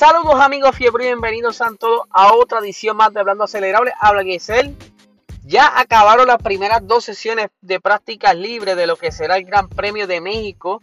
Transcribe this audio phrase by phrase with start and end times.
[0.00, 3.92] Saludos amigos fiebre bienvenidos a todos a otra edición más de Hablando Acelerable.
[4.00, 4.74] Habla Giselle.
[5.44, 9.68] Ya acabaron las primeras dos sesiones de prácticas libres de lo que será el Gran
[9.68, 10.80] Premio de México.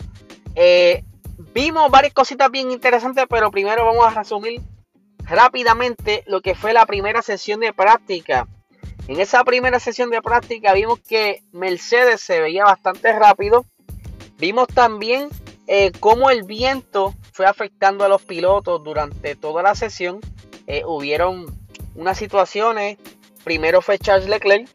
[0.53, 1.03] Eh,
[1.51, 4.61] vimos varias cositas bien interesantes, pero primero vamos a resumir
[5.23, 8.47] rápidamente lo que fue la primera sesión de práctica.
[9.07, 13.65] En esa primera sesión de práctica vimos que Mercedes se veía bastante rápido.
[14.37, 15.29] Vimos también
[15.65, 20.19] eh, cómo el viento fue afectando a los pilotos durante toda la sesión.
[20.65, 21.45] Eh, hubieron
[21.93, 22.97] unas situaciones.
[23.43, 24.67] Primero fue Charles Leclerc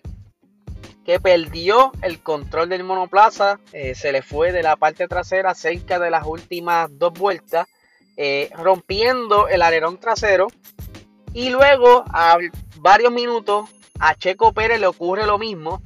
[1.05, 3.59] que perdió el control del monoplaza.
[3.73, 7.67] Eh, se le fue de la parte trasera cerca de las últimas dos vueltas,
[8.17, 10.47] eh, rompiendo el alerón trasero.
[11.33, 12.39] Y luego, a
[12.77, 13.69] varios minutos,
[13.99, 15.83] a Checo Pérez le ocurre lo mismo.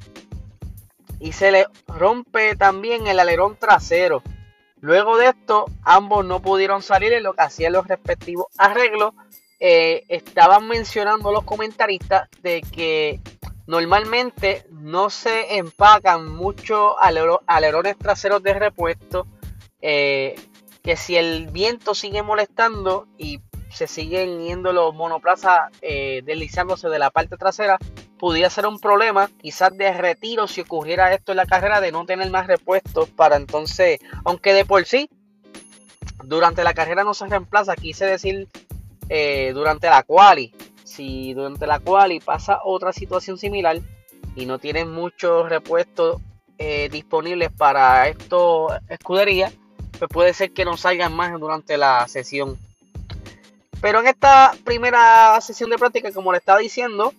[1.19, 4.21] Y se le rompe también el alerón trasero.
[4.81, 9.13] Luego de esto, ambos no pudieron salir en lo que hacían los respectivos arreglos.
[9.59, 13.19] Eh, estaban mencionando los comentaristas de que
[13.65, 16.93] normalmente no se empacan muchos
[17.47, 19.27] alerones traseros de repuesto.
[19.81, 20.35] Eh,
[20.83, 26.97] que si el viento sigue molestando y se siguen yendo los monoplazas eh, deslizándose de
[26.97, 27.77] la parte trasera,
[28.19, 32.05] pudiera ser un problema quizás de retiro si ocurriera esto en la carrera de no
[32.05, 35.09] tener más repuestos para entonces, aunque de por sí
[36.23, 38.47] durante la carrera no se reemplaza, quise decir
[39.09, 40.53] eh, durante la quali,
[40.83, 43.79] si durante la quali pasa otra situación similar
[44.35, 46.21] y no tienen muchos repuestos
[46.57, 49.51] eh, disponibles para esto escudería,
[49.97, 52.57] pues puede ser que no salgan más durante la sesión.
[53.79, 57.13] Pero en esta primera sesión de práctica, como le estaba diciendo,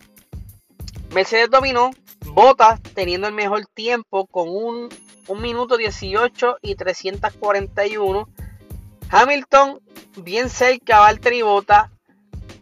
[1.13, 1.91] Mercedes dominó,
[2.27, 4.89] Bottas teniendo el mejor tiempo con un,
[5.41, 8.29] minuto 18 y 341.
[9.11, 9.81] Hamilton
[10.17, 11.91] bien cerca, Valtteri Bottas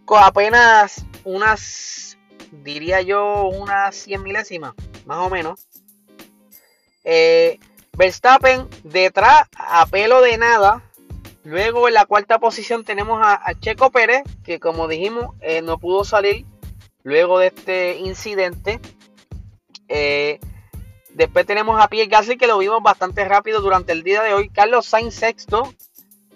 [0.04, 2.16] con apenas unas,
[2.50, 4.74] diría yo, unas 100 milésimas,
[5.04, 5.66] más o menos.
[7.02, 7.58] Eh,
[7.92, 10.82] Verstappen detrás a pelo de nada.
[11.44, 16.04] Luego en la cuarta posición tenemos a, Checo Pérez, que como dijimos eh, no pudo
[16.04, 16.44] salir
[17.06, 18.80] luego de este incidente.
[19.88, 20.40] Eh,
[21.10, 24.50] después tenemos a Pierre Gasly que lo vimos bastante rápido durante el día de hoy.
[24.50, 25.72] Carlos Sainz sexto.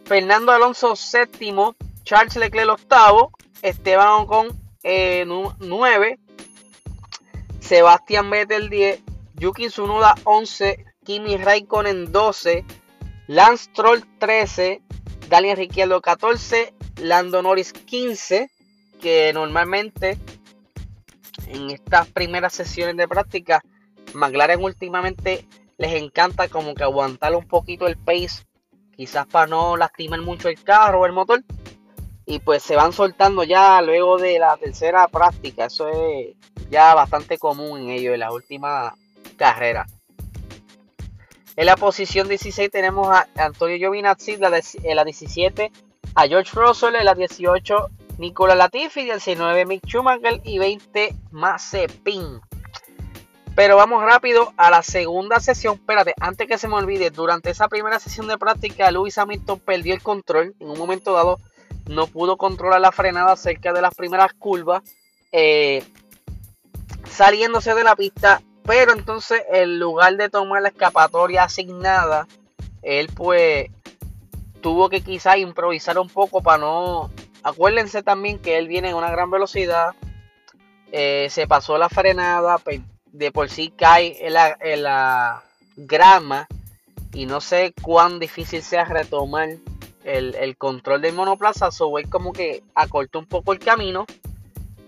[0.05, 1.75] Fernando Alonso séptimo.
[2.05, 3.33] Charles Leclerc octavo.
[3.63, 4.49] Esteban Ocon
[4.85, 6.19] eh, 9.
[7.59, 9.03] Sebastián Vettel 10.
[9.35, 10.85] Yuki Tsunoda 11.
[11.05, 12.65] Kimi Raikkonen 12.
[13.27, 14.83] Lance Troll 13.
[15.29, 16.73] Daniel Ricciardo 14.
[16.99, 18.49] Lando Norris 15.
[19.01, 20.17] Que normalmente
[21.51, 23.63] en estas primeras sesiones de práctica,
[24.15, 25.47] McLaren últimamente
[25.79, 28.45] les encanta como que aguantar un poquito el pace,
[28.97, 31.43] quizás para no lastimar mucho el carro o el motor.
[32.27, 35.65] Y pues se van soltando ya luego de la tercera práctica.
[35.65, 36.37] Eso es
[36.71, 38.95] ya bastante común en ellos en la última
[39.37, 39.87] carrera.
[41.57, 45.73] En la posición 16 tenemos a Antonio Giovinazzi, en la 17
[46.15, 47.89] a George Russell, en la 18
[48.21, 52.43] Nicola Latifi, 19 Mick Schumacher y 20 Mazepin.
[53.57, 55.77] Pero vamos rápido a la segunda sesión.
[55.77, 59.95] Espérate, antes que se me olvide, durante esa primera sesión de práctica, Lewis Hamilton perdió
[59.95, 60.55] el control.
[60.61, 61.41] En un momento dado,
[61.89, 64.83] no pudo controlar la frenada cerca de las primeras curvas,
[65.33, 65.83] eh,
[67.09, 68.43] saliéndose de la pista.
[68.67, 72.29] Pero entonces, en lugar de tomar la escapatoria asignada,
[72.83, 73.71] él pues
[74.61, 77.11] tuvo que quizá improvisar un poco para no
[77.43, 79.95] Acuérdense también que él viene en una gran velocidad.
[80.93, 82.61] Eh, se pasó la frenada.
[83.07, 84.35] De por sí cae en
[84.83, 85.43] la,
[85.77, 86.47] grama.
[87.13, 89.49] Y no sé cuán difícil sea retomar
[90.05, 91.71] el, control del monoplaza.
[91.71, 94.07] So como que acortó un poco el camino.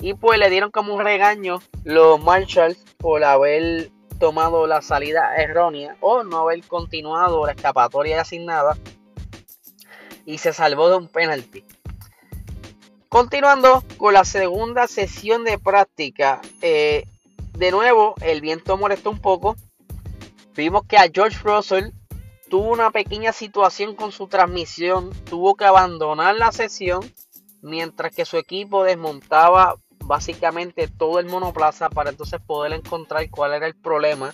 [0.01, 5.97] Y pues le dieron como un regaño los Marshalls por haber tomado la salida errónea
[6.01, 8.77] o no haber continuado la escapatoria asignada
[10.25, 11.65] y se salvó de un penalti.
[13.13, 17.05] Continuando con la segunda sesión de práctica, eh,
[17.53, 19.55] de nuevo el viento molestó un poco.
[20.57, 21.91] Vimos que a George Russell
[22.49, 27.03] tuvo una pequeña situación con su transmisión, tuvo que abandonar la sesión
[27.61, 33.67] mientras que su equipo desmontaba básicamente todo el monoplaza para entonces poder encontrar cuál era
[33.67, 34.33] el problema.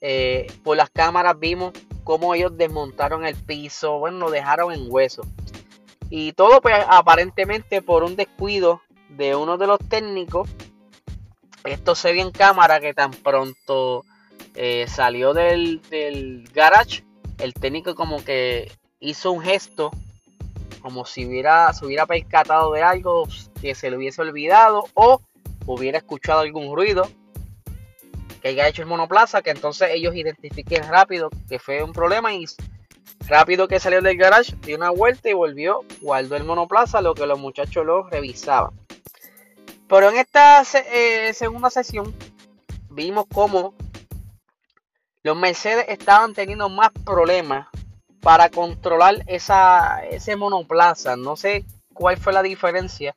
[0.00, 1.72] Eh, por las cámaras vimos
[2.04, 5.22] cómo ellos desmontaron el piso, bueno, lo dejaron en hueso.
[6.14, 10.46] Y todo pues aparentemente por un descuido de uno de los técnicos.
[11.64, 14.04] Esto se vio en cámara que tan pronto
[14.54, 17.02] eh, salió del, del garage.
[17.38, 18.70] El técnico como que
[19.00, 19.90] hizo un gesto
[20.82, 23.26] como si hubiera, se hubiera percatado de algo
[23.62, 25.22] que se le hubiese olvidado o
[25.64, 27.08] hubiera escuchado algún ruido
[28.42, 32.44] que haya hecho el monoplaza, que entonces ellos identifiquen rápido que fue un problema y
[33.26, 37.26] rápido que salió del garage, dio una vuelta y volvió, guardó el monoplaza, lo que
[37.26, 38.72] los muchachos lo revisaban.
[39.88, 40.62] Pero en esta
[40.92, 42.14] eh, segunda sesión
[42.90, 43.74] vimos como
[45.22, 47.68] los Mercedes estaban teniendo más problemas
[48.20, 51.16] para controlar esa, ese monoplaza.
[51.16, 53.14] No sé cuál fue la diferencia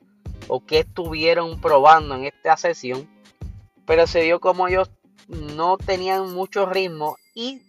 [0.47, 3.09] o qué estuvieron probando en esta sesión.
[3.85, 4.89] Pero se dio como ellos
[5.27, 7.61] no tenían mucho ritmo y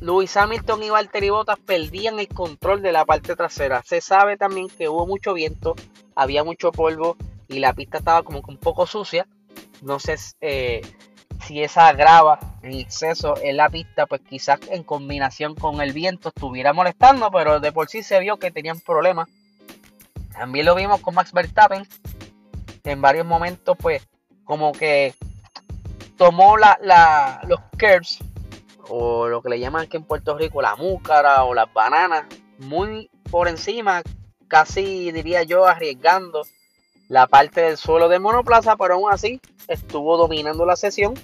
[0.00, 3.82] Lewis Hamilton y Valtteri Bottas perdían el control de la parte trasera.
[3.84, 5.76] Se sabe también que hubo mucho viento,
[6.14, 7.16] había mucho polvo
[7.48, 9.26] y la pista estaba como que un poco sucia.
[9.82, 10.80] No sé eh,
[11.46, 16.28] si esa grava en exceso en la pista, pues quizás en combinación con el viento
[16.28, 19.28] estuviera molestando, pero de por sí se vio que tenían problemas.
[20.32, 21.86] También lo vimos con Max Verstappen.
[22.84, 24.06] En varios momentos, pues,
[24.44, 25.14] como que
[26.16, 28.18] tomó la, los curves,
[28.90, 32.26] o lo que le llaman aquí en Puerto Rico, la múcara o las bananas,
[32.58, 34.02] muy por encima,
[34.48, 36.42] casi diría yo, arriesgando
[37.08, 41.14] la parte del suelo de monoplaza, pero aún así estuvo dominando la sesión.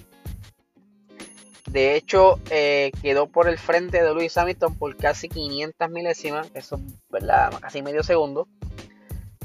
[1.69, 6.79] De hecho, eh, quedó por el frente de Lewis Hamilton por casi 500 milésimas, eso
[7.09, 7.53] ¿verdad?
[7.59, 8.47] casi medio segundo.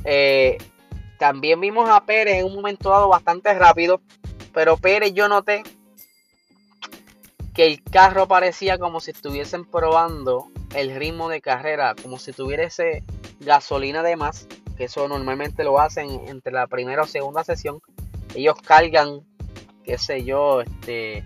[0.05, 0.59] Eh,
[1.19, 4.01] también vimos a Pérez en un momento dado bastante rápido,
[4.53, 5.65] pero Pérez yo noté
[7.55, 13.05] que el carro parecía como si estuviesen probando el ritmo de carrera, como si tuviese
[13.41, 14.47] gasolina de más
[14.77, 17.81] que eso normalmente lo hacen entre la primera o segunda sesión.
[18.35, 19.21] Ellos cargan,
[19.85, 21.25] qué sé yo, este,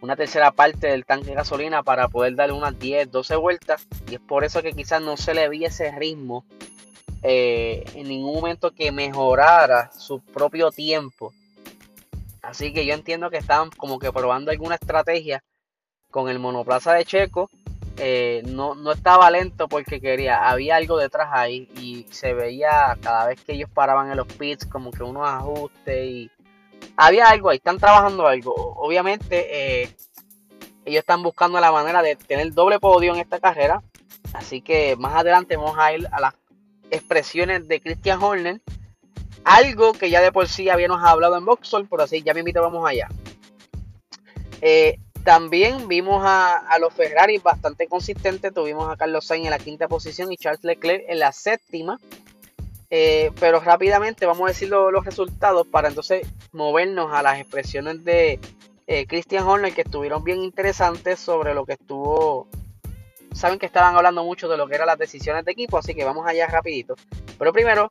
[0.00, 3.86] una tercera parte del tanque de gasolina para poder darle unas 10, 12 vueltas.
[4.10, 6.44] Y es por eso que quizás no se le vi ese ritmo
[7.22, 11.32] eh, en ningún momento que mejorara su propio tiempo.
[12.42, 15.44] Así que yo entiendo que estaban como que probando alguna estrategia
[16.10, 17.50] con el monoplaza de Checo
[18.02, 23.26] eh, no, no estaba lento porque quería, había algo detrás ahí y se veía cada
[23.26, 26.30] vez que ellos paraban en los pits como que unos ajustes y
[26.96, 28.54] había algo ahí, están trabajando algo.
[28.54, 29.94] Obviamente eh,
[30.86, 33.82] ellos están buscando la manera de tener doble podio en esta carrera,
[34.32, 36.34] así que más adelante vamos a ir a las
[36.90, 38.62] expresiones de Christian Horner,
[39.44, 42.62] algo que ya de por sí habíamos hablado en Boxall, por así ya me invito,
[42.62, 43.08] vamos allá.
[44.62, 48.52] Eh, también vimos a, los Ferrari bastante consistentes.
[48.52, 51.98] Tuvimos a Carlos Sainz en la quinta posición y Charles Leclerc en la séptima.
[52.90, 58.40] Eh, pero rápidamente vamos a decir los resultados para entonces movernos a las expresiones de
[58.88, 62.48] eh, Christian Horner que estuvieron bien interesantes sobre lo que estuvo.
[63.32, 66.04] Saben que estaban hablando mucho de lo que eran las decisiones de equipo, así que
[66.04, 66.96] vamos allá rapidito.
[67.38, 67.88] Pero primero,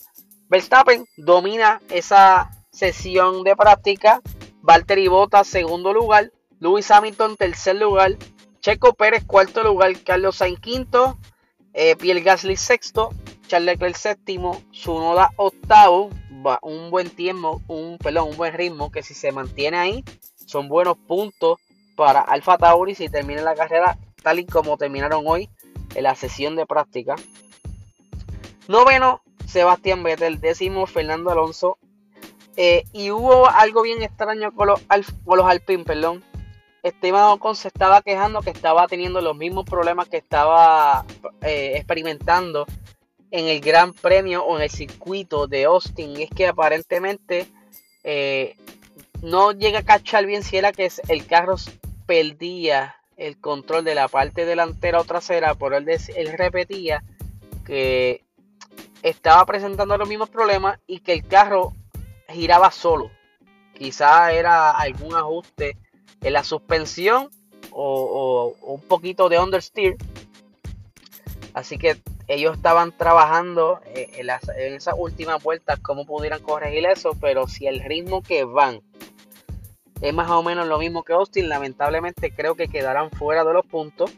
[0.49, 4.21] Verstappen domina esa sesión de práctica.
[4.61, 6.31] Valtteri Bottas segundo lugar.
[6.59, 8.17] Lewis Hamilton tercer lugar,
[8.59, 11.17] Checo Pérez cuarto lugar, Carlos Sainz quinto,
[11.73, 13.09] eh, Pierre Gasly sexto,
[13.47, 16.09] Charles Leclerc séptimo, Sunoda octavo,
[16.61, 20.03] un buen tiempo, un perdón, un buen ritmo que si se mantiene ahí
[20.45, 21.59] son buenos puntos
[21.95, 25.49] para Alfa Tauri si termina la carrera tal y como terminaron hoy
[25.95, 27.15] en la sesión de práctica.
[28.67, 31.77] Noveno, Sebastián Vettel, décimo, Fernando Alonso.
[32.55, 34.81] Eh, y hubo algo bien extraño con los,
[35.25, 36.23] con los Alpine, perdón.
[36.83, 41.05] Esteban Ocon se estaba quejando que estaba teniendo los mismos problemas que estaba
[41.41, 42.65] eh, experimentando
[43.31, 46.19] en el Gran Premio o en el circuito de Austin.
[46.19, 47.47] Es que aparentemente
[48.03, 48.55] eh,
[49.21, 51.55] no llega a cachar bien si era que el carro
[52.05, 57.03] perdía el control de la parte delantera o trasera, por él, él repetía
[57.65, 58.23] que
[59.03, 61.73] estaba presentando los mismos problemas y que el carro
[62.29, 63.11] giraba solo.
[63.73, 65.77] Quizá era algún ajuste
[66.21, 67.29] en la suspensión
[67.71, 69.95] o, un poquito de understeer.
[71.53, 77.11] Así que ellos estaban trabajando en, las, en esas últimas vueltas cómo pudieran corregir eso,
[77.19, 78.81] pero si el ritmo que van
[80.01, 83.65] es más o menos lo mismo que Austin, lamentablemente creo que quedarán fuera de los
[83.65, 84.11] puntos.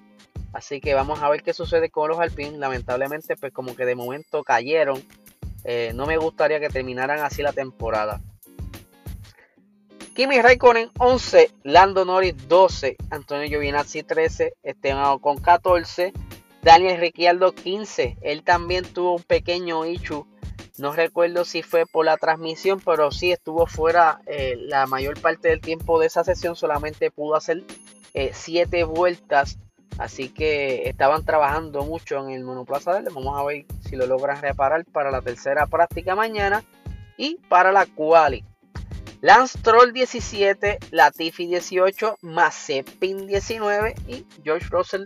[0.53, 2.57] Así que vamos a ver qué sucede con los Alpine.
[2.57, 5.01] Lamentablemente, pues como que de momento cayeron.
[5.63, 8.21] Eh, no me gustaría que terminaran así la temporada.
[10.13, 16.11] Kimi Raikkonen 11, Lando Norris 12, Antonio Giovinazzi 13, Esteban con 14,
[16.61, 18.17] Daniel Ricciardo 15.
[18.21, 20.25] Él también tuvo un pequeño issue.
[20.77, 25.47] No recuerdo si fue por la transmisión, pero sí estuvo fuera eh, la mayor parte
[25.47, 26.57] del tiempo de esa sesión.
[26.57, 27.63] Solamente pudo hacer
[28.13, 29.59] 7 eh, vueltas.
[29.97, 33.07] Así que estaban trabajando mucho en el monoplaza de él.
[33.13, 36.65] Vamos a ver si lo logran reparar para la tercera práctica mañana
[37.17, 38.43] y para la quali.
[39.21, 45.05] Lance Troll 17, Latifi 18, Mazepin 19 y George Russell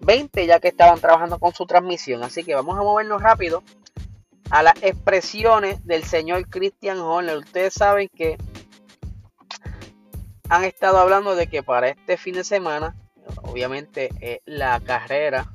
[0.00, 2.22] 20 ya que estaban trabajando con su transmisión.
[2.22, 3.62] Así que vamos a movernos rápido
[4.50, 7.36] a las expresiones del señor Christian Horner.
[7.36, 8.38] Ustedes saben que
[10.48, 12.96] han estado hablando de que para este fin de semana,
[13.42, 15.52] obviamente la carrera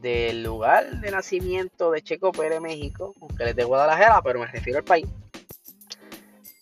[0.00, 4.78] del lugar de nacimiento de Checo Pérez México, aunque les de Guadalajara, pero me refiero
[4.78, 5.06] al país.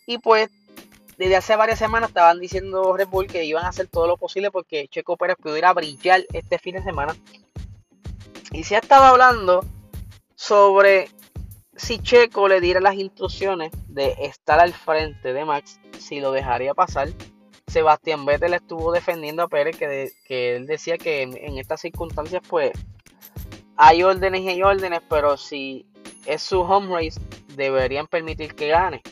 [0.07, 0.49] Y pues
[1.19, 4.51] desde hace varias semanas estaban diciendo Red Bull que iban a hacer todo lo posible
[4.51, 7.17] porque Checo Pérez pudiera brillar este fin de semana.
[8.53, 9.65] Y se ha estado hablando
[10.35, 11.09] sobre
[11.75, 16.75] si Checo le diera las instrucciones de estar al frente de Max, si lo dejaría
[16.75, 17.09] pasar.
[17.67, 22.73] Sebastián Vettel estuvo defendiendo a Pérez que, que él decía que en, estas circunstancias pues
[23.77, 25.85] hay órdenes y hay órdenes, pero si
[26.25, 27.21] es su home race
[27.55, 29.03] deberían permitir que gane.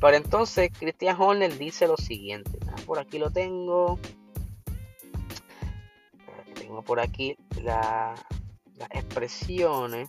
[0.00, 2.58] Pero entonces Christian Horner dice lo siguiente.
[2.68, 3.98] Ah, por aquí lo tengo.
[6.54, 8.20] Tengo por aquí las
[8.90, 10.08] expresiones.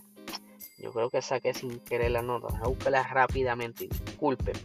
[0.78, 2.52] Yo creo que saqué sin querer las notas.
[2.52, 3.88] Voy a buscarlas rápidamente.
[3.88, 4.60] Discúlpenme.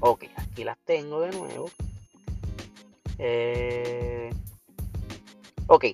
[0.00, 1.70] Ok, aquí las tengo de nuevo.
[3.18, 4.30] Eh,
[5.66, 5.84] ok.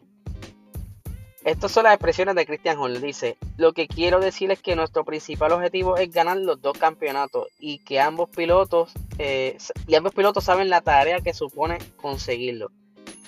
[1.47, 3.01] Estas son las expresiones de Christian Horner.
[3.01, 7.47] Dice, lo que quiero decir es que nuestro principal objetivo es ganar los dos campeonatos
[7.61, 12.73] y que ambos pilotos, eh, y ambos pilotos saben la tarea que supone conseguirlo.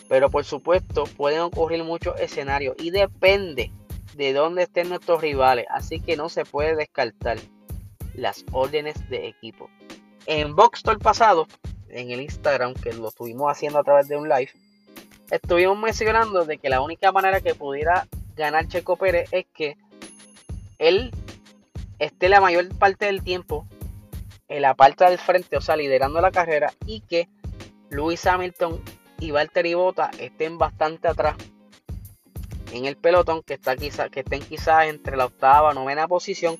[0.09, 3.71] Pero por supuesto pueden ocurrir muchos escenarios y depende
[4.17, 7.39] de dónde estén nuestros rivales, así que no se puede descartar
[8.15, 9.71] las órdenes de equipo.
[10.27, 11.47] En Box pasado,
[11.89, 14.51] en el Instagram, que lo estuvimos haciendo a través de un live,
[15.31, 18.07] estuvimos mencionando de que la única manera que pudiera
[18.37, 19.77] ganar Checo Pérez es que
[20.79, 21.11] él
[21.99, 23.67] esté la mayor parte del tiempo
[24.49, 27.29] en la parte del frente, o sea, liderando la carrera, y que
[27.91, 28.81] Lewis Hamilton
[29.19, 31.37] y Valtteri Bottas estén bastante atrás
[32.73, 36.57] en el pelotón que, está quizá, que estén quizás entre la octava, novena posición.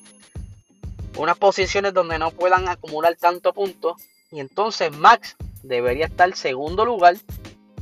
[1.17, 4.01] Unas posiciones donde no puedan acumular tanto puntos.
[4.31, 7.15] Y entonces Max debería estar segundo lugar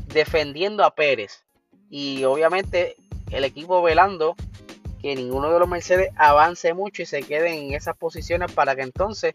[0.07, 1.43] defendiendo a Pérez.
[1.89, 2.95] Y obviamente
[3.31, 4.35] el equipo velando
[5.01, 8.81] que ninguno de los Mercedes avance mucho y se queden en esas posiciones para que
[8.81, 9.33] entonces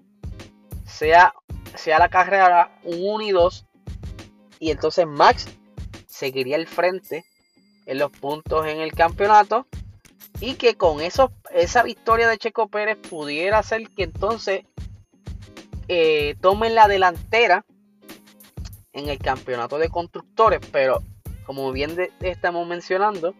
[0.84, 1.34] sea,
[1.76, 3.66] sea la carrera un 1 y 2.
[4.58, 5.48] Y entonces Max
[6.08, 7.24] seguiría al frente
[7.86, 9.66] en los puntos en el campeonato
[10.40, 14.64] y que con eso, esa victoria de Checo Pérez pudiera hacer que entonces
[15.88, 17.64] eh, tomen la delantera
[18.92, 21.02] en el campeonato de constructores, pero
[21.46, 23.34] como bien estamos mencionando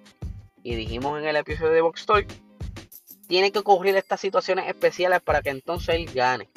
[0.63, 2.27] y dijimos en el episodio de Box Talk,
[3.29, 6.49] tiene que ocurrir estas situaciones especiales para que entonces él gane.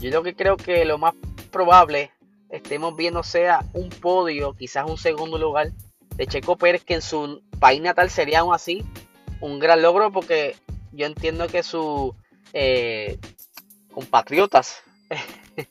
[0.00, 1.14] Yo lo que creo que lo más
[1.50, 2.10] probable
[2.48, 5.70] estemos viendo sea un podio, quizás un segundo lugar
[6.16, 8.84] de Checo Pérez, que en su país natal sería aún así
[9.40, 10.56] un gran logro porque
[10.92, 12.12] yo entiendo que sus
[12.52, 13.18] eh,
[13.92, 14.82] compatriotas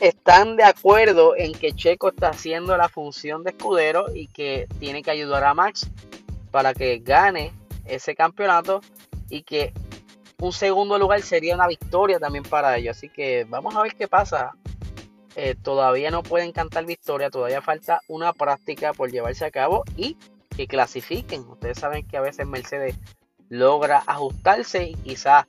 [0.00, 5.02] están de acuerdo en que Checo está haciendo la función de escudero y que tiene
[5.02, 5.90] que ayudar a Max
[6.50, 7.52] para que gane
[7.84, 8.80] ese campeonato
[9.30, 9.72] y que
[10.38, 12.96] un segundo lugar sería una victoria también para ellos.
[12.96, 14.52] Así que vamos a ver qué pasa
[15.38, 20.16] eh, todavía no pueden cantar victoria, todavía falta una práctica por llevarse a cabo y
[20.56, 21.42] que clasifiquen.
[21.42, 22.96] Ustedes saben que a veces Mercedes
[23.50, 25.44] logra ajustarse y quizás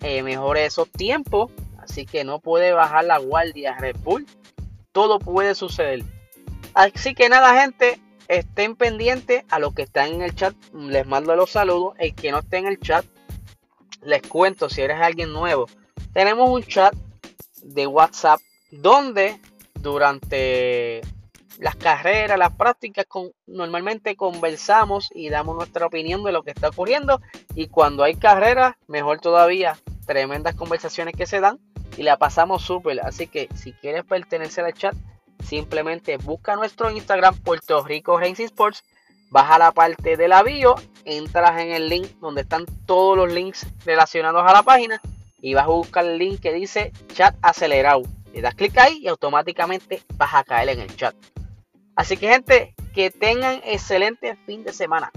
[0.00, 1.50] eh, mejore esos tiempos,
[1.82, 4.26] así que no puede bajar la guardia Red Bull.
[4.92, 6.02] Todo puede suceder.
[6.74, 10.54] Así que nada, gente, estén pendientes a los que están en el chat.
[10.72, 11.94] Les mando los saludos.
[11.98, 13.04] El que no esté en el chat,
[14.02, 15.66] les cuento si eres alguien nuevo.
[16.12, 16.94] Tenemos un chat
[17.62, 19.40] de WhatsApp donde
[19.74, 21.02] durante
[21.58, 23.06] las carreras, las prácticas,
[23.46, 27.20] normalmente conversamos y damos nuestra opinión de lo que está ocurriendo.
[27.54, 31.60] Y cuando hay carreras, mejor todavía, tremendas conversaciones que se dan
[31.96, 33.00] y la pasamos súper.
[33.00, 34.94] Así que si quieres pertenecer al chat,
[35.44, 38.84] simplemente busca nuestro Instagram Puerto Rico Racing Sports,
[39.30, 43.66] baja la parte de la bio, entras en el link donde están todos los links
[43.84, 45.00] relacionados a la página
[45.40, 49.08] y vas a buscar el link que dice chat acelerado le das clic ahí y
[49.08, 51.14] automáticamente vas a caer en el chat.
[51.94, 55.10] Así que gente, que tengan excelente fin de semana.